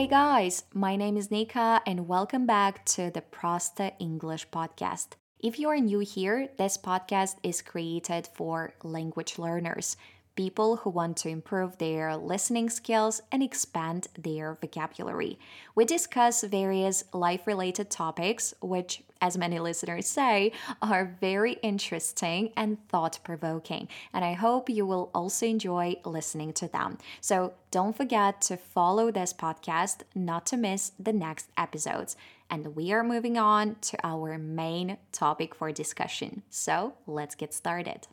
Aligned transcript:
Hey 0.00 0.06
guys, 0.06 0.64
my 0.72 0.96
name 0.96 1.18
is 1.18 1.30
Nika 1.30 1.82
and 1.86 2.08
welcome 2.08 2.46
back 2.46 2.86
to 2.86 3.10
the 3.10 3.20
Prosta 3.20 3.92
English 3.98 4.48
podcast. 4.48 5.08
If 5.38 5.58
you 5.58 5.68
are 5.68 5.76
new 5.76 5.98
here, 5.98 6.48
this 6.56 6.78
podcast 6.78 7.36
is 7.42 7.60
created 7.60 8.26
for 8.32 8.72
language 8.82 9.38
learners 9.38 9.98
people 10.40 10.76
who 10.76 10.88
want 10.88 11.18
to 11.18 11.28
improve 11.28 11.76
their 11.76 12.16
listening 12.16 12.70
skills 12.70 13.20
and 13.30 13.42
expand 13.42 14.08
their 14.18 14.54
vocabulary. 14.54 15.38
We 15.74 15.84
discuss 15.84 16.42
various 16.44 17.04
life 17.12 17.46
related 17.46 17.90
topics, 17.90 18.54
which, 18.62 19.02
as 19.20 19.36
many 19.36 19.58
listeners 19.58 20.06
say, 20.06 20.52
are 20.80 21.14
very 21.20 21.54
interesting 21.62 22.52
and 22.56 22.78
thought 22.88 23.18
provoking. 23.22 23.88
And 24.14 24.24
I 24.24 24.32
hope 24.32 24.70
you 24.70 24.86
will 24.86 25.10
also 25.14 25.44
enjoy 25.44 25.96
listening 26.06 26.54
to 26.54 26.68
them. 26.68 26.96
So 27.20 27.52
don't 27.70 27.94
forget 27.94 28.40
to 28.48 28.56
follow 28.56 29.10
this 29.10 29.34
podcast 29.34 30.04
not 30.14 30.46
to 30.46 30.56
miss 30.56 30.92
the 30.98 31.12
next 31.12 31.48
episodes. 31.58 32.16
And 32.48 32.74
we 32.74 32.94
are 32.94 33.04
moving 33.04 33.36
on 33.36 33.76
to 33.82 33.98
our 34.02 34.38
main 34.38 34.96
topic 35.12 35.54
for 35.54 35.70
discussion. 35.70 36.42
So 36.48 36.94
let's 37.06 37.34
get 37.34 37.52
started. 37.52 38.06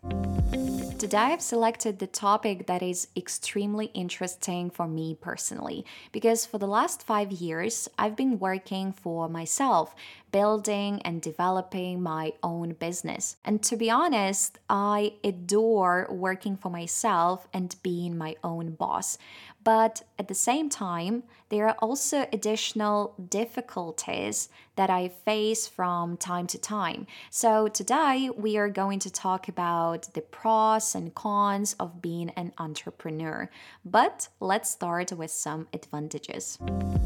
Today, 0.98 1.18
I've 1.18 1.44
selected 1.44 2.00
the 2.00 2.08
topic 2.08 2.66
that 2.66 2.82
is 2.82 3.10
extremely 3.16 3.86
interesting 3.94 4.72
for 4.72 4.88
me 4.88 5.14
personally 5.14 5.86
because 6.12 6.48
for 6.48 6.58
the 6.58 6.66
last 6.66 7.04
five 7.04 7.32
years, 7.32 7.88
I've 8.00 8.16
been 8.16 8.40
working 8.40 8.94
for 8.94 9.30
myself, 9.30 9.94
building 10.32 11.00
and 11.04 11.22
developing 11.22 12.02
my 12.02 12.34
own 12.42 12.73
business. 12.73 13.38
And 13.46 13.62
to 13.64 13.78
be 13.78 13.92
honest, 13.92 14.58
I 14.72 15.14
adore 15.23 16.08
working 16.10 16.58
for 16.58 16.72
myself 16.72 17.48
and 17.53 17.75
being 17.84 18.18
my 18.18 18.36
own 18.44 18.72
boss. 18.72 19.20
But 19.68 20.04
at 20.18 20.30
the 20.30 20.34
same 20.34 20.70
time, 20.70 21.23
there 21.50 21.68
are 21.68 21.76
also 21.80 22.26
additional 22.32 23.14
difficulties 23.28 24.48
that 24.78 24.90
I 24.90 25.09
face 25.09 25.68
from 25.68 26.16
time 26.16 26.48
to 26.48 26.58
time. 26.58 27.06
So 27.32 27.68
today 27.68 28.30
we 28.34 28.56
are 28.56 28.70
going 28.70 29.00
to 29.00 29.12
talk 29.12 29.50
about 29.50 30.14
the 30.14 30.22
pros 30.22 30.96
and 30.96 31.14
cons 31.14 31.76
of 31.82 32.02
being 32.02 32.30
an 32.38 32.54
entrepreneur. 32.58 33.50
But 33.84 34.30
let's 34.40 34.70
start 34.70 35.12
with 35.12 35.32
some 35.32 35.68
advantages. 35.74 36.58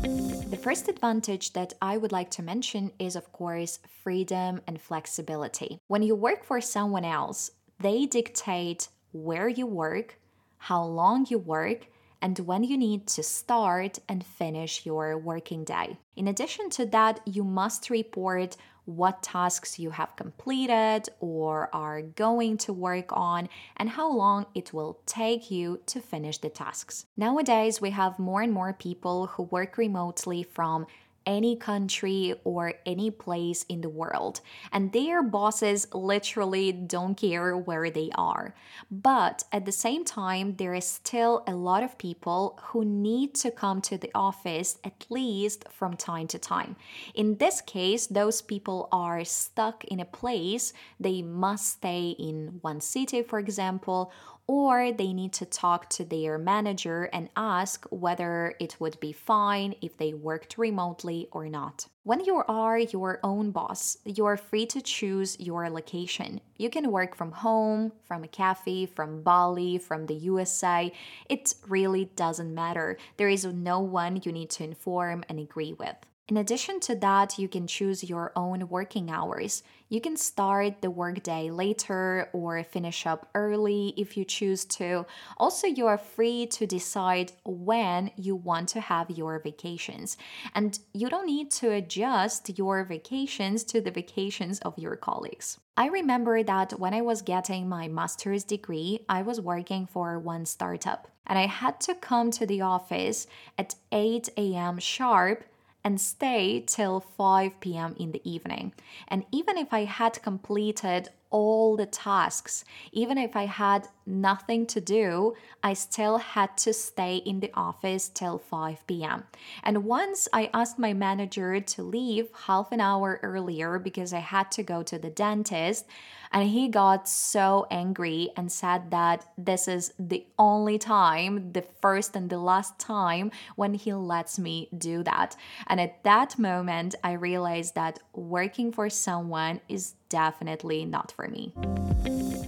The 0.04 0.60
first 0.62 0.88
advantage 0.88 1.54
that 1.54 1.74
I 1.82 1.98
would 1.98 2.12
like 2.12 2.30
to 2.32 2.44
mention 2.44 2.92
is, 3.00 3.16
of 3.16 3.32
course, 3.32 3.80
freedom 4.04 4.62
and 4.68 4.80
flexibility. 4.80 5.80
When 5.88 6.04
you 6.04 6.14
work 6.14 6.44
for 6.44 6.62
someone 6.62 7.06
else, 7.06 7.50
they 7.80 8.06
dictate 8.06 8.90
where 9.14 9.50
you 9.50 9.66
work, 9.66 10.20
how 10.60 10.84
long 10.84 11.26
you 11.28 11.40
work, 11.40 11.88
and 12.22 12.38
when 12.40 12.64
you 12.64 12.78
need 12.78 13.08
to 13.08 13.24
start 13.24 14.00
and 14.08 14.26
finish 14.26 14.86
your 14.86 15.18
working 15.18 15.64
day. 15.64 15.98
In 16.16 16.28
addition 16.28 16.70
to 16.72 16.86
that, 16.88 17.20
you 17.26 17.44
must 17.44 17.90
report 17.90 18.58
what 18.86 19.22
tasks 19.22 19.80
you 19.80 19.92
have 19.92 20.16
completed 20.16 21.08
or 21.20 21.70
are 21.74 22.02
going 22.02 22.58
to 22.58 22.74
work 22.74 23.12
on, 23.12 23.48
and 23.78 23.90
how 23.90 24.12
long 24.12 24.46
it 24.56 24.74
will 24.74 25.00
take 25.06 25.52
you 25.52 25.80
to 25.86 26.00
finish 26.00 26.40
the 26.40 26.50
tasks. 26.50 27.06
Nowadays, 27.16 27.80
we 27.80 27.92
have 27.92 28.18
more 28.18 28.42
and 28.42 28.52
more 28.52 28.74
people 28.74 29.28
who 29.28 29.44
work 29.44 29.78
remotely 29.78 30.44
from 30.44 30.88
any 31.26 31.56
country 31.56 32.36
or 32.44 32.74
any 32.86 33.12
place 33.12 33.64
in 33.70 33.82
the 33.82 33.90
world, 33.90 34.42
and 34.72 34.92
their 34.92 35.22
bosses 35.24 35.88
literally 35.94 36.72
don't 36.72 37.16
care 37.16 37.56
where 37.58 37.90
they 37.90 38.10
are. 38.16 38.56
But 38.90 39.44
at 39.52 39.66
the 39.66 39.72
same 39.72 40.06
time, 40.06 40.56
there 40.58 40.74
is 40.74 40.86
still 40.86 41.44
a 41.48 41.54
lot 41.54 41.84
of 41.84 41.98
people 41.98 42.60
who 42.64 42.86
need 42.86 43.34
to 43.36 43.52
come 43.52 43.82
to 43.82 43.98
the 43.98 44.12
office 44.16 44.78
at 44.84 45.06
least 45.10 45.66
from 45.70 45.96
time 45.96 46.28
to 46.28 46.40
time. 46.40 46.76
In 47.16 47.38
this 47.38 47.62
case, 47.62 48.08
those 48.08 48.42
people 48.42 48.90
are 48.92 49.24
stuck 49.24 49.84
in 49.86 50.00
a 50.00 50.06
place, 50.06 50.74
they 51.00 51.22
must 51.22 51.68
stay 51.74 52.16
in 52.18 52.60
one 52.62 52.82
city, 52.82 53.22
for 53.22 53.40
example, 53.40 54.12
or 54.52 54.92
they 54.92 55.14
need 55.14 55.32
to 55.32 55.46
talk 55.46 55.90
to 55.90 56.04
their 56.04 56.38
manager 56.38 57.10
and 57.14 57.30
ask 57.38 57.86
whether 57.90 58.54
it 58.60 58.76
would 58.82 59.00
be 59.00 59.14
fine 59.14 59.74
if 59.82 59.96
they 59.96 60.14
worked 60.14 60.58
remotely 60.58 61.26
or 61.32 61.48
not. 61.48 61.88
When 62.04 62.26
you 62.26 62.44
are 62.50 62.78
your 62.78 63.22
own 63.24 63.52
boss, 63.52 63.98
you 64.04 64.26
are 64.26 64.36
free 64.36 64.66
to 64.66 64.82
choose 64.82 65.40
your 65.40 65.70
location. 65.70 66.42
You 66.58 66.70
can 66.70 66.92
work 66.92 67.16
from 67.16 67.32
home, 67.32 67.94
from 68.04 68.26
a 68.26 68.28
cafe, 68.28 68.88
from 68.88 69.24
Bali, 69.24 69.78
from 69.78 70.06
the 70.08 70.16
USA. 70.16 70.92
It 71.30 71.54
really 71.70 72.12
doesn't 72.18 72.54
matter. 72.54 72.98
There 73.16 73.30
is 73.30 73.46
no 73.46 73.80
one 73.80 74.20
you 74.26 74.34
need 74.34 74.50
to 74.50 74.66
inform 74.66 75.24
and 75.30 75.40
agree 75.40 75.72
with. 75.72 75.96
In 76.28 76.38
addition 76.38 76.80
to 76.82 76.96
that, 76.96 77.38
you 77.38 77.50
can 77.50 77.68
choose 77.68 78.10
your 78.10 78.32
own 78.36 78.70
working 78.70 79.12
hours. 79.12 79.64
You 79.90 80.00
can 80.00 80.16
start 80.16 80.82
the 80.82 80.90
workday 80.90 81.52
later 81.52 82.30
or 82.32 82.64
finish 82.64 83.06
up 83.06 83.28
early 83.36 83.94
if 83.98 84.16
you 84.16 84.24
choose 84.24 84.64
to. 84.66 85.06
Also, 85.36 85.68
you 85.68 85.88
are 85.88 85.98
free 85.98 86.46
to 86.48 86.66
decide 86.66 87.34
when 87.44 88.12
you 88.16 88.36
want 88.38 88.70
to 88.70 88.80
have 88.80 89.10
your 89.10 89.40
vacations. 89.40 90.16
And 90.56 90.80
you 90.94 91.10
don't 91.10 91.26
need 91.26 91.52
to 91.52 91.72
adjust 91.72 92.58
your 92.58 92.86
vacations 92.86 93.66
to 93.66 93.82
the 93.82 93.92
vacations 93.92 94.60
of 94.60 94.78
your 94.78 94.96
colleagues. 94.96 95.60
I 95.76 95.88
remember 95.88 96.44
that 96.44 96.80
when 96.80 96.94
I 96.94 97.02
was 97.02 97.22
getting 97.22 97.68
my 97.68 97.90
master's 97.90 98.46
degree, 98.46 99.06
I 99.10 99.22
was 99.24 99.42
working 99.42 99.86
for 99.86 100.18
one 100.20 100.46
startup 100.46 101.10
and 101.28 101.38
I 101.38 101.48
had 101.48 101.80
to 101.82 101.96
come 101.96 102.32
to 102.32 102.46
the 102.46 102.62
office 102.62 103.28
at 103.58 103.76
8 103.92 104.30
a.m. 104.38 104.80
sharp 104.80 105.44
and 105.84 106.00
stay 106.00 106.64
till 106.66 107.00
5 107.00 107.60
p.m. 107.60 107.96
in 108.00 108.12
the 108.12 108.22
evening. 108.30 108.74
And 109.08 109.26
even 109.32 109.58
if 109.58 109.74
I 109.74 109.86
had 109.86 110.22
completed 110.22 111.10
all 111.32 111.76
the 111.76 111.86
tasks. 111.86 112.64
Even 112.92 113.18
if 113.18 113.36
I 113.36 113.46
had 113.46 113.88
nothing 114.06 114.68
to 114.68 114.82
do, 114.82 115.34
I 115.64 115.74
still 115.74 116.18
had 116.18 116.58
to 116.58 116.74
stay 116.74 117.18
in 117.18 117.40
the 117.40 117.52
office 117.54 118.10
till 118.10 118.38
5 118.38 118.86
p.m. 118.86 119.24
And 119.64 119.86
once 119.86 120.28
I 120.32 120.50
asked 120.54 120.78
my 120.78 120.94
manager 120.94 121.60
to 121.60 121.84
leave 121.84 122.30
half 122.46 122.72
an 122.72 122.82
hour 122.82 123.20
earlier 123.24 123.80
because 123.80 124.14
I 124.14 124.20
had 124.20 124.52
to 124.52 124.64
go 124.64 124.84
to 124.84 125.00
the 125.00 125.10
dentist, 125.10 125.88
and 126.34 126.50
he 126.50 126.70
got 126.70 127.10
so 127.10 127.68
angry 127.70 128.30
and 128.38 128.52
said 128.52 128.92
that 128.92 129.26
this 129.38 129.68
is 129.68 129.94
the 130.00 130.26
only 130.40 130.78
time, 130.78 131.52
the 131.52 131.66
first 131.82 132.16
and 132.16 132.30
the 132.30 132.38
last 132.38 132.80
time 132.80 133.32
when 133.56 133.74
he 133.74 133.94
lets 133.94 134.40
me 134.40 134.70
do 134.78 135.04
that. 135.04 135.36
And 135.68 135.82
at 135.82 136.04
that 136.04 136.40
moment, 136.40 136.96
I 137.04 137.14
realized 137.14 137.76
that 137.76 138.00
working 138.14 138.72
for 138.72 138.90
someone 138.90 139.60
is 139.68 139.96
definitely 140.12 140.86
not 140.86 141.12
for 141.14 141.28
me. 141.30 141.54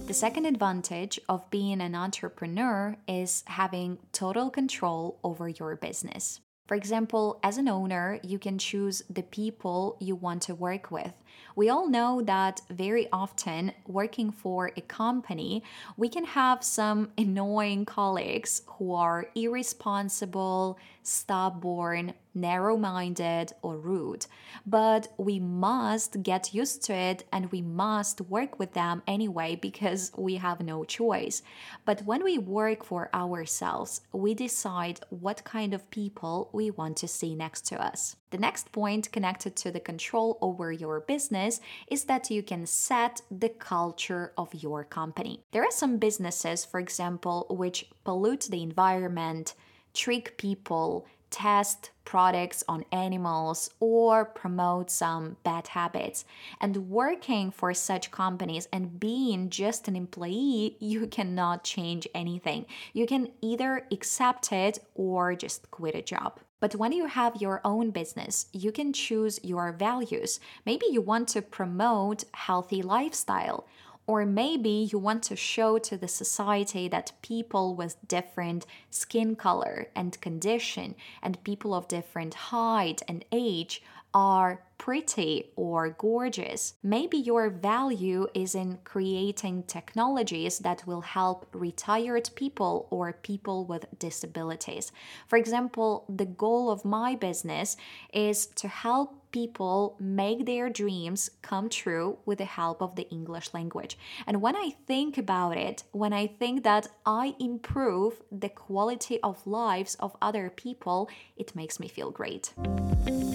The 0.06 0.12
second 0.12 0.44
advantage 0.44 1.18
of 1.30 1.48
being 1.50 1.80
an 1.80 1.94
entrepreneur 1.94 2.96
is 3.08 3.42
having 3.46 3.98
total 4.12 4.50
control 4.50 5.18
over 5.24 5.48
your 5.48 5.74
business. 5.76 6.40
For 6.66 6.74
example, 6.74 7.40
as 7.42 7.56
an 7.56 7.68
owner, 7.68 8.20
you 8.22 8.38
can 8.38 8.58
choose 8.58 9.02
the 9.08 9.22
people 9.22 9.96
you 9.98 10.14
want 10.14 10.42
to 10.42 10.54
work 10.54 10.90
with. 10.90 11.14
We 11.56 11.68
all 11.68 11.88
know 11.88 12.20
that 12.22 12.60
very 12.68 13.08
often, 13.12 13.72
working 13.86 14.32
for 14.32 14.72
a 14.76 14.80
company, 14.80 15.62
we 15.96 16.08
can 16.08 16.24
have 16.24 16.64
some 16.64 17.10
annoying 17.16 17.84
colleagues 17.84 18.62
who 18.66 18.92
are 18.94 19.28
irresponsible, 19.36 20.78
stubborn, 21.04 22.14
narrow 22.34 22.76
minded, 22.76 23.52
or 23.62 23.76
rude. 23.78 24.26
But 24.66 25.08
we 25.16 25.38
must 25.38 26.22
get 26.22 26.54
used 26.54 26.82
to 26.84 26.92
it 26.92 27.24
and 27.30 27.52
we 27.52 27.62
must 27.62 28.20
work 28.22 28.58
with 28.58 28.72
them 28.72 29.02
anyway 29.06 29.54
because 29.54 30.10
we 30.16 30.36
have 30.36 30.60
no 30.60 30.82
choice. 30.84 31.42
But 31.84 32.02
when 32.02 32.24
we 32.24 32.38
work 32.38 32.84
for 32.84 33.10
ourselves, 33.14 34.00
we 34.12 34.34
decide 34.34 35.00
what 35.10 35.44
kind 35.44 35.72
of 35.72 35.90
people 35.90 36.50
we 36.52 36.70
want 36.70 36.96
to 36.98 37.08
see 37.08 37.36
next 37.36 37.66
to 37.66 37.80
us. 37.80 38.16
The 38.34 38.40
next 38.40 38.72
point 38.72 39.12
connected 39.12 39.54
to 39.54 39.70
the 39.70 39.78
control 39.78 40.38
over 40.40 40.72
your 40.72 40.98
business 40.98 41.60
is 41.86 42.02
that 42.06 42.32
you 42.32 42.42
can 42.42 42.66
set 42.66 43.22
the 43.30 43.48
culture 43.48 44.32
of 44.36 44.52
your 44.52 44.82
company. 44.82 45.44
There 45.52 45.62
are 45.62 45.70
some 45.70 45.98
businesses, 45.98 46.64
for 46.64 46.80
example, 46.80 47.46
which 47.48 47.88
pollute 48.02 48.48
the 48.50 48.60
environment, 48.60 49.54
trick 49.92 50.36
people, 50.36 51.06
test 51.30 51.92
products 52.04 52.64
on 52.66 52.84
animals 52.90 53.70
or 53.78 54.24
promote 54.24 54.90
some 54.90 55.36
bad 55.44 55.68
habits. 55.68 56.24
And 56.60 56.90
working 56.90 57.52
for 57.52 57.72
such 57.72 58.10
companies 58.10 58.66
and 58.72 58.98
being 58.98 59.48
just 59.48 59.86
an 59.86 59.94
employee, 59.94 60.76
you 60.80 61.06
cannot 61.06 61.62
change 61.62 62.08
anything. 62.16 62.66
You 62.94 63.06
can 63.06 63.28
either 63.40 63.86
accept 63.92 64.50
it 64.50 64.80
or 64.96 65.36
just 65.36 65.70
quit 65.70 65.94
a 65.94 66.02
job. 66.02 66.40
But 66.60 66.74
when 66.76 66.92
you 66.92 67.06
have 67.06 67.40
your 67.42 67.60
own 67.64 67.90
business, 67.90 68.46
you 68.52 68.72
can 68.72 68.92
choose 68.92 69.38
your 69.42 69.72
values. 69.72 70.40
Maybe 70.64 70.86
you 70.90 71.00
want 71.00 71.28
to 71.28 71.42
promote 71.42 72.24
healthy 72.32 72.82
lifestyle 72.82 73.66
Or 74.06 74.26
maybe 74.26 74.88
you 74.92 74.98
want 74.98 75.22
to 75.24 75.36
show 75.36 75.78
to 75.78 75.96
the 75.96 76.08
society 76.08 76.88
that 76.88 77.12
people 77.22 77.74
with 77.74 77.96
different 78.06 78.66
skin 78.90 79.34
color 79.34 79.88
and 79.96 80.20
condition 80.20 80.94
and 81.22 81.42
people 81.42 81.74
of 81.74 81.88
different 81.88 82.34
height 82.34 83.00
and 83.08 83.24
age 83.32 83.82
are 84.14 84.62
pretty 84.78 85.50
or 85.56 85.90
gorgeous. 85.90 86.74
Maybe 86.82 87.16
your 87.16 87.48
value 87.48 88.26
is 88.34 88.54
in 88.54 88.78
creating 88.84 89.64
technologies 89.64 90.58
that 90.58 90.86
will 90.86 91.00
help 91.00 91.48
retired 91.52 92.30
people 92.34 92.86
or 92.90 93.12
people 93.12 93.64
with 93.64 93.86
disabilities. 93.98 94.92
For 95.26 95.36
example, 95.36 96.04
the 96.08 96.26
goal 96.26 96.70
of 96.70 96.84
my 96.84 97.14
business 97.14 97.76
is 98.12 98.46
to 98.46 98.68
help 98.68 99.20
people 99.32 99.96
make 99.98 100.46
their 100.46 100.68
dreams 100.70 101.30
come 101.42 101.68
true 101.68 102.18
with 102.24 102.38
the 102.38 102.44
help 102.44 102.80
of 102.80 102.94
the 102.94 103.08
English 103.10 103.52
language. 103.52 103.98
And 104.26 104.40
when 104.40 104.54
I 104.54 104.74
think 104.86 105.18
about 105.18 105.56
it, 105.56 105.82
when 105.90 106.12
I 106.12 106.26
think 106.28 106.62
that 106.62 106.86
I 107.04 107.34
improve 107.40 108.22
the 108.30 108.48
quality 108.48 109.18
of 109.22 109.44
lives 109.46 109.96
of 109.98 110.16
other 110.22 110.50
people, 110.50 111.08
it 111.36 111.56
makes 111.56 111.80
me 111.80 111.88
feel 111.88 112.10
great. 112.12 112.52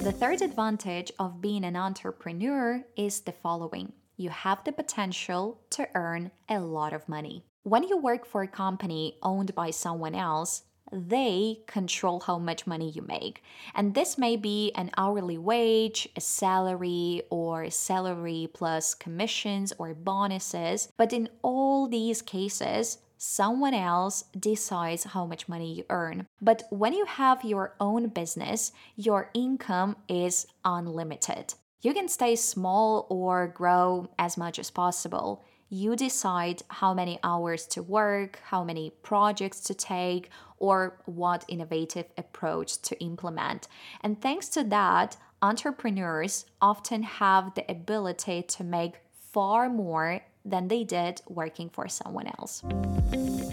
The 0.02 0.14
third 0.14 0.42
advantage 0.42 1.12
of 1.20 1.42
being 1.42 1.66
an 1.66 1.76
entrepreneur 1.76 2.86
is 2.96 3.20
the 3.20 3.34
following 3.34 3.92
you 4.16 4.30
have 4.30 4.64
the 4.64 4.72
potential 4.72 5.60
to 5.72 5.90
earn 5.94 6.32
a 6.48 6.60
lot 6.62 6.94
of 6.94 7.10
money. 7.10 7.44
When 7.64 7.84
you 7.84 7.98
work 7.98 8.26
for 8.26 8.42
a 8.42 8.48
company 8.48 9.18
owned 9.22 9.54
by 9.54 9.72
someone 9.72 10.16
else, 10.16 10.64
they 10.92 11.60
control 11.68 12.22
how 12.22 12.38
much 12.40 12.66
money 12.66 12.92
you 12.92 13.02
make. 13.02 13.44
And 13.76 13.94
this 13.94 14.18
may 14.18 14.38
be 14.38 14.72
an 14.76 14.90
hourly 14.98 15.38
wage, 15.38 16.08
a 16.16 16.22
salary, 16.22 17.24
or 17.30 17.70
salary 17.70 18.50
plus 18.54 18.94
commissions 18.94 19.74
or 19.78 19.94
bonuses. 19.94 20.90
But 20.96 21.12
in 21.12 21.28
all 21.42 21.88
these 21.88 22.22
cases, 22.22 23.00
someone 23.20 23.74
else 23.74 24.24
decides 24.40 25.04
how 25.04 25.26
much 25.26 25.50
money 25.50 25.74
you 25.74 25.84
earn. 25.90 26.26
But 26.42 26.64
when 26.70 26.94
you 26.94 27.06
have 27.06 27.44
your 27.44 27.76
own 27.80 28.08
business, 28.08 28.72
your 28.96 29.30
income 29.34 29.98
is 30.08 30.48
unlimited. 30.64 31.54
You 31.82 31.94
can 31.94 32.08
stay 32.08 32.36
small 32.38 33.06
or 33.10 33.48
grow 33.48 34.10
as 34.18 34.38
much 34.38 34.58
as 34.58 34.72
possible. 34.72 35.44
You 35.70 35.96
decide 35.96 36.64
how 36.70 36.94
many 36.94 37.20
hours 37.24 37.68
to 37.68 37.84
work, 37.84 38.40
how 38.44 38.64
many 38.64 38.90
projects 39.04 39.60
to 39.62 39.74
take, 39.74 40.30
or 40.58 41.00
what 41.06 41.46
innovative 41.48 42.06
approach 42.18 42.82
to 42.84 43.00
implement. 43.02 43.68
And 44.02 44.20
thanks 44.20 44.48
to 44.50 44.64
that, 44.66 45.18
entrepreneurs 45.42 46.46
often 46.62 47.04
have 47.04 47.54
the 47.54 47.70
ability 47.70 48.44
to 48.44 48.64
make 48.64 49.02
far 49.12 49.70
more 49.70 50.22
than 50.50 50.68
they 50.68 50.84
did 50.84 51.22
working 51.28 51.70
for 51.70 51.88
someone 51.88 52.28
else. 52.40 52.62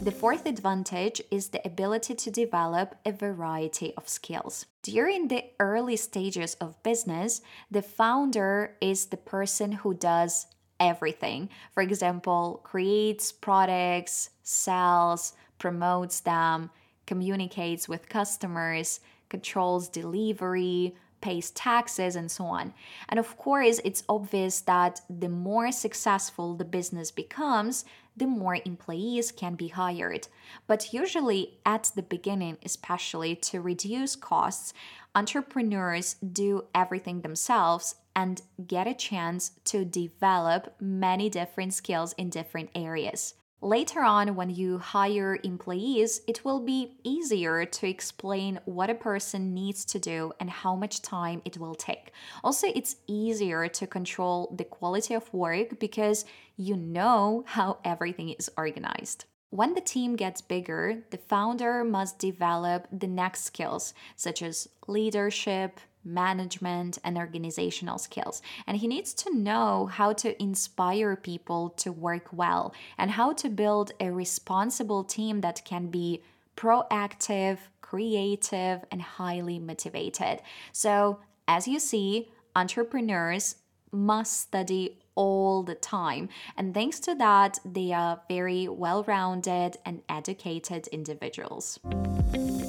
The 0.02 0.14
fourth 0.16 0.46
advantage 0.46 1.20
is 1.30 1.48
the 1.48 1.66
ability 1.66 2.14
to 2.14 2.30
develop 2.30 2.94
a 3.04 3.12
variety 3.12 3.92
of 3.96 4.08
skills. 4.08 4.66
During 4.82 5.28
the 5.28 5.44
early 5.58 5.96
stages 5.96 6.54
of 6.60 6.82
business, 6.82 7.40
the 7.70 7.82
founder 7.82 8.76
is 8.80 9.06
the 9.06 9.16
person 9.16 9.72
who 9.72 9.94
does 9.94 10.46
everything. 10.78 11.48
For 11.72 11.82
example, 11.82 12.60
creates 12.62 13.32
products, 13.32 14.30
sells, 14.42 15.32
promotes 15.58 16.20
them, 16.20 16.70
communicates 17.06 17.88
with 17.88 18.08
customers, 18.08 19.00
controls 19.28 19.88
delivery, 19.88 20.94
pays 21.20 21.50
taxes, 21.50 22.16
and 22.16 22.30
so 22.30 22.44
on. 22.44 22.74
And 23.08 23.18
of 23.18 23.36
course, 23.36 23.80
it's 23.84 24.04
obvious 24.08 24.60
that 24.62 25.00
the 25.08 25.28
more 25.28 25.72
successful 25.72 26.54
the 26.54 26.64
business 26.64 27.10
becomes, 27.10 27.84
the 28.16 28.26
more 28.26 28.58
employees 28.64 29.30
can 29.32 29.54
be 29.54 29.68
hired. 29.68 30.28
But 30.66 30.92
usually, 30.92 31.58
at 31.66 31.90
the 31.94 32.02
beginning, 32.02 32.58
especially 32.64 33.36
to 33.36 33.60
reduce 33.60 34.16
costs, 34.16 34.72
entrepreneurs 35.14 36.14
do 36.14 36.64
everything 36.74 37.20
themselves 37.20 37.96
and 38.14 38.40
get 38.66 38.86
a 38.86 38.94
chance 38.94 39.52
to 39.64 39.84
develop 39.84 40.74
many 40.80 41.28
different 41.28 41.74
skills 41.74 42.14
in 42.14 42.30
different 42.30 42.70
areas. 42.74 43.34
Later 43.62 44.02
on, 44.02 44.36
when 44.36 44.50
you 44.50 44.78
hire 44.78 45.38
employees, 45.42 46.20
it 46.28 46.44
will 46.44 46.60
be 46.60 46.98
easier 47.02 47.64
to 47.64 47.88
explain 47.88 48.60
what 48.66 48.90
a 48.90 48.94
person 48.94 49.54
needs 49.54 49.84
to 49.86 49.98
do 49.98 50.32
and 50.38 50.50
how 50.50 50.76
much 50.76 51.00
time 51.00 51.40
it 51.46 51.56
will 51.56 51.74
take. 51.74 52.12
Also, 52.44 52.66
it's 52.74 52.96
easier 53.06 53.66
to 53.66 53.86
control 53.86 54.54
the 54.54 54.64
quality 54.64 55.14
of 55.14 55.32
work 55.32 55.78
because 55.80 56.26
you 56.56 56.76
know 56.76 57.44
how 57.46 57.78
everything 57.82 58.28
is 58.28 58.50
organized. 58.58 59.24
When 59.48 59.72
the 59.72 59.80
team 59.80 60.16
gets 60.16 60.42
bigger, 60.42 61.04
the 61.10 61.16
founder 61.16 61.82
must 61.82 62.18
develop 62.18 62.86
the 62.92 63.06
next 63.06 63.44
skills, 63.44 63.94
such 64.16 64.42
as 64.42 64.68
leadership, 64.86 65.80
management, 66.06 66.98
and 67.04 67.18
organizational 67.18 67.98
skills. 67.98 68.40
And 68.66 68.76
he 68.76 68.86
needs 68.86 69.12
to 69.14 69.34
know 69.34 69.86
how 69.86 70.12
to 70.14 70.40
inspire 70.40 71.16
people 71.16 71.70
to 71.78 71.92
work 71.92 72.28
well 72.32 72.72
and 72.96 73.10
how 73.10 73.32
to 73.34 73.48
build 73.48 73.92
a 74.00 74.10
responsible 74.10 75.04
team 75.04 75.40
that 75.42 75.64
can 75.64 75.88
be 75.88 76.22
proactive, 76.56 77.58
creative, 77.82 78.84
and 78.90 79.02
highly 79.02 79.58
motivated. 79.58 80.40
So, 80.72 81.18
as 81.48 81.68
you 81.68 81.78
see, 81.78 82.30
entrepreneurs 82.54 83.56
must 83.92 84.40
study 84.40 84.98
all 85.14 85.62
the 85.62 85.74
time. 85.74 86.28
And 86.56 86.74
thanks 86.74 87.00
to 87.00 87.14
that, 87.16 87.58
they 87.64 87.92
are 87.92 88.20
very 88.28 88.68
well 88.68 89.04
rounded 89.04 89.76
and 89.84 90.02
educated 90.08 90.86
individuals. 90.88 91.78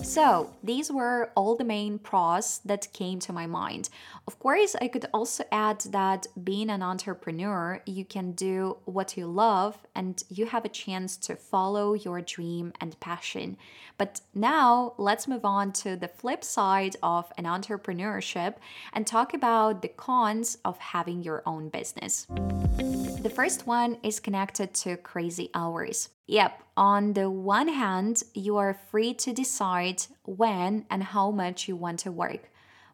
So, 0.07 0.53
these 0.63 0.89
were 0.89 1.31
all 1.35 1.57
the 1.57 1.65
main 1.65 1.99
pros 1.99 2.61
that 2.63 2.91
came 2.93 3.19
to 3.19 3.33
my 3.33 3.45
mind. 3.45 3.89
Of 4.25 4.39
course, 4.39 4.73
I 4.81 4.87
could 4.87 5.05
also 5.13 5.43
add 5.51 5.81
that 5.91 6.27
being 6.41 6.69
an 6.69 6.81
entrepreneur, 6.81 7.81
you 7.85 8.05
can 8.05 8.31
do 8.31 8.77
what 8.85 9.17
you 9.17 9.27
love 9.27 9.77
and 9.95 10.23
you 10.29 10.45
have 10.45 10.63
a 10.63 10.69
chance 10.69 11.17
to 11.17 11.35
follow 11.35 11.93
your 11.93 12.21
dream 12.21 12.71
and 12.79 12.97
passion. 13.01 13.57
But 13.97 14.21
now, 14.33 14.93
let's 14.97 15.27
move 15.27 15.43
on 15.43 15.73
to 15.83 15.97
the 15.97 16.07
flip 16.07 16.41
side 16.41 16.95
of 17.03 17.29
an 17.37 17.43
entrepreneurship 17.43 18.55
and 18.93 19.05
talk 19.05 19.33
about 19.33 19.81
the 19.81 19.89
cons 19.89 20.57
of 20.63 20.77
having 20.77 21.21
your 21.21 21.43
own 21.45 21.67
business. 21.67 22.27
The 23.21 23.31
first 23.31 23.65
one 23.65 23.97
is 24.03 24.19
connected 24.19 24.73
to 24.75 24.95
crazy 24.95 25.49
hours. 25.55 26.09
Yep, 26.27 26.61
on 26.77 27.13
the 27.13 27.29
one 27.29 27.67
hand, 27.67 28.23
you 28.35 28.57
are 28.57 28.73
free 28.73 29.13
to 29.15 29.33
decide 29.33 30.03
when 30.23 30.85
and 30.91 31.03
how 31.03 31.31
much 31.31 31.67
you 31.67 31.75
want 31.75 31.99
to 32.01 32.11
work. 32.11 32.51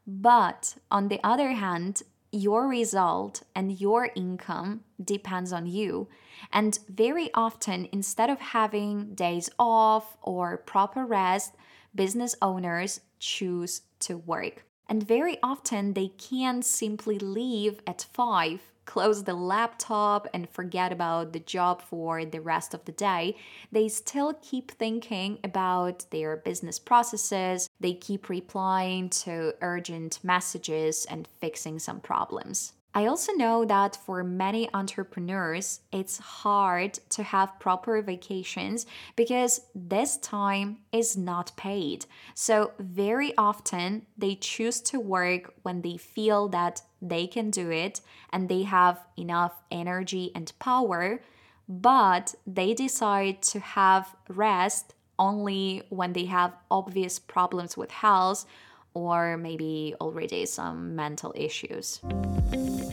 But 0.08 0.76
on 0.90 1.10
the 1.10 1.20
other 1.24 1.52
hand, 1.52 2.04
your 2.32 2.68
result 2.68 3.44
and 3.54 3.80
your 3.80 4.10
income 4.16 4.86
depends 5.04 5.52
on 5.52 5.68
you. 5.68 6.08
And 6.52 6.80
very 6.88 7.30
often, 7.34 7.90
instead 7.92 8.30
of 8.30 8.40
having 8.40 9.16
days 9.16 9.50
off 9.60 10.18
or 10.22 10.58
proper 10.58 11.06
rest, 11.06 11.54
business 11.94 12.34
owners 12.42 13.02
choose 13.20 13.82
to 14.00 14.18
work. 14.18 14.66
And 14.88 15.06
very 15.06 15.38
often, 15.44 15.94
they 15.94 16.08
can't 16.08 16.64
simply 16.66 17.20
leave 17.20 17.82
at 17.86 18.08
5 18.14 18.73
close 18.86 19.24
the 19.24 19.34
laptop 19.34 20.28
and 20.34 20.50
forget 20.50 20.92
about 20.92 21.34
the 21.34 21.40
job 21.40 21.82
for 21.82 22.26
the 22.26 22.42
rest 22.42 22.74
of 22.74 22.84
the 22.86 22.92
day, 22.92 23.36
they 23.72 23.88
still 23.88 24.34
keep 24.42 24.72
thinking 24.72 25.40
about 25.44 26.06
their 26.12 26.38
business 26.38 26.80
processes. 26.80 27.70
They 27.80 27.94
keep 27.94 28.30
replying 28.30 29.10
to 29.10 29.56
urgent 29.62 30.20
messages 30.24 31.06
and 31.06 31.28
fixing 31.40 31.80
some 31.80 32.00
problems. 32.00 32.74
I 32.96 33.08
also 33.08 33.34
know 33.34 33.66
that 33.66 33.96
for 33.96 34.24
many 34.24 34.70
entrepreneurs, 34.72 35.82
it's 35.92 36.20
hard 36.20 37.00
to 37.10 37.24
have 37.24 37.60
proper 37.60 38.00
vacations 38.04 38.86
because 39.16 39.62
this 39.74 40.18
time 40.18 40.78
is 40.92 41.18
not 41.18 41.52
paid. 41.58 42.06
So, 42.36 42.72
very 42.78 43.34
often 43.36 44.06
they 44.16 44.36
choose 44.36 44.80
to 44.82 45.00
work 45.00 45.56
when 45.64 45.82
they 45.82 45.98
feel 45.98 46.50
that 46.50 46.84
they 47.02 47.26
can 47.26 47.50
do 47.50 47.72
it 47.72 48.02
and 48.32 48.48
they 48.48 48.62
have 48.64 49.00
enough 49.18 49.54
energy 49.72 50.32
and 50.36 50.54
power, 50.60 51.20
but 51.68 52.36
they 52.46 52.76
decide 52.76 53.42
to 53.42 53.60
have 53.60 54.16
rest 54.30 54.94
only 55.18 55.82
when 55.90 56.14
they 56.14 56.26
have 56.26 56.54
obvious 56.70 57.18
problems 57.18 57.76
with 57.76 57.90
health 57.90 58.46
or 58.94 59.38
maybe 59.38 59.96
already 60.00 60.46
some 60.46 60.96
mental 60.96 61.34
issues. 61.36 62.00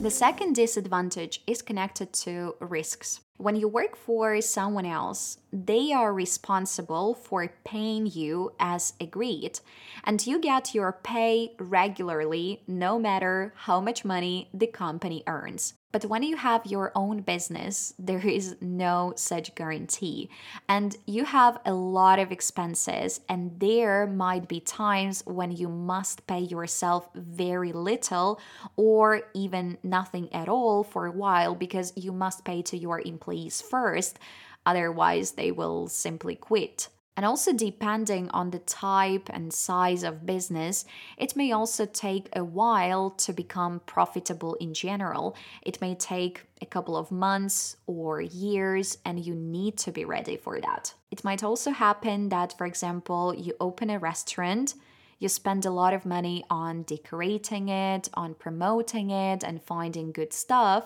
The 0.00 0.10
second 0.10 0.54
disadvantage 0.54 1.42
is 1.46 1.60
connected 1.60 2.14
to 2.24 2.54
risks. 2.58 3.20
When 3.40 3.56
you 3.56 3.68
work 3.68 3.96
for 3.96 4.38
someone 4.42 4.84
else, 4.84 5.38
they 5.50 5.94
are 5.94 6.12
responsible 6.12 7.14
for 7.14 7.50
paying 7.64 8.04
you 8.04 8.52
as 8.60 8.92
agreed, 9.00 9.60
and 10.04 10.26
you 10.26 10.38
get 10.38 10.74
your 10.74 10.92
pay 10.92 11.54
regularly 11.58 12.62
no 12.66 12.98
matter 12.98 13.54
how 13.56 13.80
much 13.80 14.04
money 14.04 14.50
the 14.52 14.66
company 14.66 15.22
earns. 15.26 15.72
But 15.92 16.04
when 16.04 16.22
you 16.22 16.36
have 16.36 16.66
your 16.66 16.92
own 16.94 17.22
business, 17.22 17.94
there 17.98 18.26
is 18.26 18.56
no 18.60 19.12
such 19.16 19.54
guarantee. 19.54 20.30
And 20.68 20.96
you 21.06 21.24
have 21.24 21.58
a 21.66 21.72
lot 21.72 22.18
of 22.18 22.30
expenses, 22.30 23.20
and 23.28 23.58
there 23.58 24.06
might 24.06 24.48
be 24.48 24.60
times 24.60 25.22
when 25.26 25.50
you 25.50 25.68
must 25.68 26.26
pay 26.26 26.40
yourself 26.40 27.08
very 27.14 27.72
little 27.72 28.40
or 28.76 29.22
even 29.34 29.78
nothing 29.82 30.32
at 30.32 30.48
all 30.48 30.84
for 30.84 31.06
a 31.06 31.12
while 31.12 31.54
because 31.54 31.92
you 31.96 32.12
must 32.12 32.44
pay 32.44 32.62
to 32.62 32.76
your 32.76 33.00
employees 33.30 33.60
first. 33.62 34.18
Otherwise, 34.66 35.32
they 35.32 35.50
will 35.50 35.88
simply 35.88 36.36
quit. 36.36 36.88
And 37.16 37.26
also, 37.26 37.52
depending 37.52 38.30
on 38.30 38.50
the 38.50 38.60
type 38.60 39.28
and 39.30 39.52
size 39.52 40.04
of 40.04 40.24
business, 40.24 40.84
it 41.18 41.36
may 41.36 41.52
also 41.52 41.84
take 41.84 42.28
a 42.34 42.42
while 42.42 43.10
to 43.10 43.32
become 43.32 43.80
profitable 43.84 44.54
in 44.54 44.72
general. 44.72 45.36
It 45.62 45.80
may 45.80 45.94
take 45.96 46.46
a 46.62 46.66
couple 46.66 46.96
of 46.96 47.10
months 47.10 47.76
or 47.86 48.22
years, 48.22 48.98
and 49.04 49.18
you 49.18 49.34
need 49.34 49.76
to 49.78 49.92
be 49.92 50.04
ready 50.04 50.36
for 50.36 50.60
that. 50.60 50.94
It 51.10 51.24
might 51.24 51.42
also 51.42 51.72
happen 51.72 52.30
that, 52.30 52.56
for 52.56 52.66
example, 52.66 53.34
you 53.36 53.54
open 53.60 53.90
a 53.90 53.98
restaurant. 53.98 54.74
You 55.18 55.28
spend 55.28 55.66
a 55.66 55.70
lot 55.70 55.92
of 55.92 56.06
money 56.06 56.44
on 56.48 56.84
decorating 56.84 57.68
it, 57.68 58.08
on 58.14 58.34
promoting 58.34 59.10
it, 59.10 59.42
and 59.44 59.62
finding 59.62 60.12
good 60.12 60.32
stuff. 60.32 60.84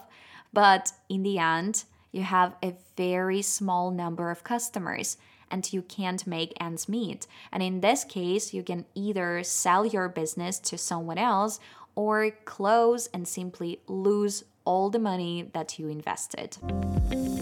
But 0.53 0.91
in 1.09 1.23
the 1.23 1.39
end, 1.39 1.85
you 2.15 2.23
have 2.23 2.55
a 2.63 2.75
very 2.97 3.43
small 3.43 3.91
number 3.91 4.31
of 4.31 4.45
customers 4.45 5.17
and 5.51 5.73
you 5.73 5.83
can't 5.83 6.27
make 6.27 6.53
ends 6.61 6.89
meet. 6.89 7.27
And 7.51 7.61
in 7.61 7.81
this 7.81 8.05
case, 8.05 8.55
you 8.55 8.63
can 8.63 8.87
either 8.95 9.43
sell 9.43 9.85
your 9.85 10.09
business 10.09 10.61
to 10.61 10.79
someone 10.79 11.19
else 11.19 11.59
or 11.97 12.31
close 12.45 13.09
and 13.09 13.27
simply 13.27 13.81
lose 13.89 14.45
all 14.65 14.91
the 14.91 14.99
money 14.99 15.51
that 15.55 15.79
you 15.79 15.89
invested. 15.89 16.57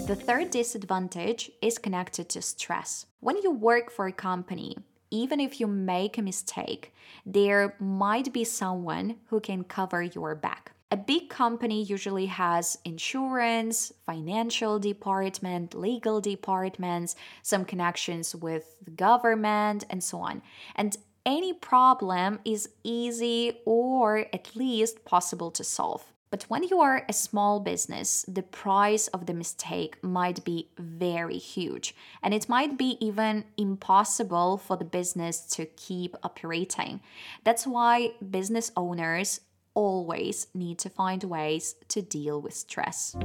The 0.07 0.17
third 0.17 0.51
disadvantage 0.51 1.51
is 1.61 1.77
connected 1.79 2.31
to 2.31 2.41
stress. 2.41 3.07
When 3.21 3.37
you 3.43 3.51
work 3.51 3.91
for 3.91 4.07
a 4.07 4.13
company, 4.13 4.77
even 5.11 5.39
if 5.39 5.61
you 5.61 5.67
make 5.67 6.17
a 6.17 6.23
mistake, 6.23 6.95
there 7.27 7.77
might 7.79 8.33
be 8.33 8.45
someone 8.45 9.17
who 9.27 9.39
can 9.39 9.65
cover 9.65 10.03
your 10.03 10.35
back. 10.35 10.73
A 10.93 10.97
big 10.97 11.31
company 11.31 11.83
usually 11.83 12.27
has 12.27 12.77
insurance, 12.85 13.95
financial 14.05 14.79
department, 14.79 15.75
legal 15.75 16.21
departments, 16.21 17.17
some 17.43 17.65
connections 17.65 18.37
with 18.37 18.77
the 18.85 18.91
government, 18.91 19.87
and 19.89 20.05
so 20.05 20.19
on. 20.19 20.43
And 20.77 20.95
any 21.25 21.55
problem 21.55 22.41
is 22.45 22.69
easy 22.85 23.63
or 23.65 24.27
at 24.35 24.55
least 24.55 25.03
possible 25.07 25.51
to 25.53 25.65
solve. 25.65 26.05
But 26.29 26.43
when 26.45 26.63
you 26.63 26.81
are 26.83 27.07
a 27.09 27.13
small 27.15 27.61
business, 27.61 28.27
the 28.29 28.43
price 28.43 29.09
of 29.09 29.25
the 29.25 29.33
mistake 29.33 29.97
might 30.03 30.45
be 30.45 30.69
very 30.79 31.39
huge, 31.39 31.95
and 32.23 32.35
it 32.35 32.51
might 32.51 32.77
be 32.77 32.99
even 33.01 33.45
impossible 33.57 34.59
for 34.59 34.77
the 34.77 34.85
business 34.85 35.41
to 35.57 35.65
keep 35.65 36.17
operating. 36.23 37.01
That's 37.45 37.67
why 37.67 38.13
business 38.31 38.71
owners 38.77 39.41
always 39.75 40.47
need 40.55 40.79
to 40.79 40.91
find 40.91 41.25
ways 41.25 41.77
to 41.89 42.03
deal 42.03 42.41
with 42.41 42.55
stress. 42.55 43.17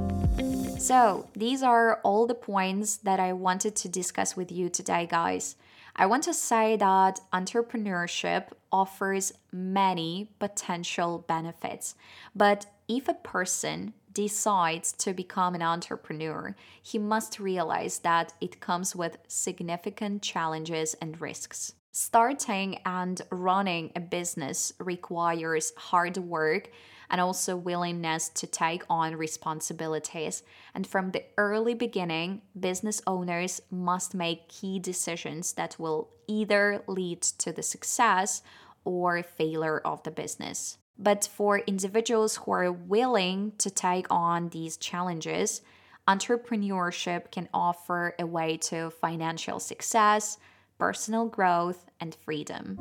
So, 0.80 1.28
these 1.36 1.64
are 1.64 2.00
all 2.04 2.28
the 2.28 2.36
points 2.36 2.98
that 2.98 3.20
I 3.20 3.34
wanted 3.34 3.76
to 3.78 3.90
discuss 3.90 4.36
with 4.36 4.52
you 4.52 4.70
today, 4.70 5.08
guys. 5.10 5.56
I 5.96 6.06
want 6.06 6.24
to 6.24 6.34
say 6.34 6.76
that 6.78 7.20
entrepreneurship 7.34 8.50
offers 8.72 9.34
many 9.52 10.30
potential 10.38 11.26
benefits, 11.28 11.96
but 12.36 12.68
if 12.88 13.08
a 13.08 13.16
person 13.16 13.94
decides 14.14 14.94
to 14.94 15.14
become 15.14 15.56
an 15.56 15.62
entrepreneur, 15.62 16.56
he 16.82 17.00
must 17.00 17.40
realize 17.40 18.00
that 18.00 18.34
it 18.40 18.60
comes 18.60 18.96
with 18.96 19.18
significant 19.28 20.22
challenges 20.22 20.96
and 21.02 21.20
risks. 21.20 21.74
Starting 22.00 22.78
and 22.86 23.20
running 23.32 23.92
a 23.96 24.00
business 24.00 24.72
requires 24.78 25.74
hard 25.78 26.16
work 26.18 26.70
and 27.10 27.20
also 27.20 27.56
willingness 27.56 28.30
to 28.30 28.46
take 28.46 28.84
on 28.88 29.16
responsibilities. 29.16 30.44
And 30.76 30.86
from 30.86 31.10
the 31.10 31.24
early 31.40 31.74
beginning, 31.74 32.44
business 32.60 33.02
owners 33.08 33.62
must 33.72 34.14
make 34.14 34.48
key 34.48 34.78
decisions 34.78 35.54
that 35.54 35.80
will 35.80 36.10
either 36.28 36.84
lead 36.86 37.24
to 37.40 37.52
the 37.52 37.64
success 37.64 38.44
or 38.86 39.24
failure 39.24 39.80
of 39.80 40.04
the 40.04 40.12
business. 40.12 40.78
But 41.00 41.28
for 41.34 41.58
individuals 41.66 42.36
who 42.36 42.52
are 42.52 42.72
willing 42.72 43.54
to 43.58 43.72
take 43.72 44.06
on 44.12 44.50
these 44.50 44.78
challenges, 44.78 45.64
entrepreneurship 46.08 47.32
can 47.32 47.50
offer 47.56 48.14
a 48.20 48.28
way 48.28 48.58
to 48.70 48.92
financial 48.92 49.60
success 49.60 50.38
personal 50.78 51.28
growth, 51.28 51.86
and 52.00 52.16
freedom. 52.16 52.78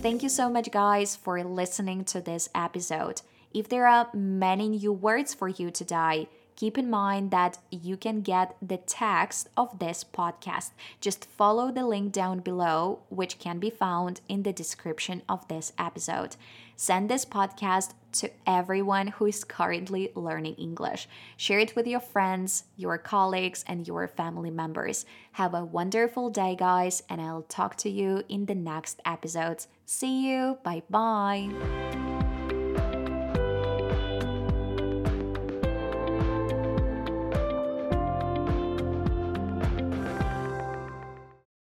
Thank 0.00 0.22
you 0.22 0.28
so 0.28 0.48
much, 0.48 0.70
guys, 0.70 1.16
for 1.16 1.42
listening 1.42 2.04
to 2.06 2.20
this 2.20 2.48
episode. 2.54 3.22
If 3.52 3.68
there 3.68 3.86
are 3.86 4.08
many 4.14 4.68
new 4.68 4.92
words 4.92 5.34
for 5.34 5.48
you 5.48 5.70
today, 5.70 6.28
keep 6.60 6.76
in 6.76 6.90
mind 6.90 7.30
that 7.30 7.56
you 7.70 7.96
can 7.96 8.20
get 8.20 8.54
the 8.60 8.76
text 8.76 9.48
of 9.56 9.78
this 9.78 10.04
podcast. 10.04 10.72
Just 11.00 11.24
follow 11.24 11.72
the 11.72 11.86
link 11.86 12.12
down 12.12 12.40
below, 12.40 12.98
which 13.08 13.38
can 13.38 13.58
be 13.58 13.70
found 13.70 14.20
in 14.28 14.42
the 14.42 14.52
description 14.52 15.22
of 15.26 15.48
this 15.48 15.72
episode. 15.78 16.36
Send 16.76 17.08
this 17.08 17.24
podcast 17.24 17.94
to 18.12 18.30
everyone 18.46 19.06
who 19.06 19.24
is 19.24 19.42
currently 19.42 20.12
learning 20.14 20.56
English. 20.56 21.08
Share 21.38 21.60
it 21.60 21.74
with 21.74 21.86
your 21.86 22.00
friends, 22.00 22.64
your 22.76 22.98
colleagues, 22.98 23.64
and 23.66 23.88
your 23.88 24.06
family 24.06 24.50
members. 24.50 25.06
Have 25.32 25.54
a 25.54 25.64
wonderful 25.64 26.28
day, 26.28 26.56
guys, 26.58 27.02
and 27.08 27.22
I'll 27.22 27.46
talk 27.48 27.76
to 27.76 27.88
you 27.88 28.22
in 28.28 28.44
the 28.44 28.54
next 28.54 29.00
episodes. 29.06 29.66
See 29.86 30.28
you. 30.28 30.58
Bye 30.62 30.82
bye. 30.90 32.19